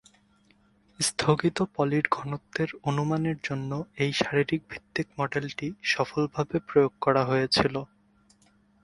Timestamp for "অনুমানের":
2.89-3.37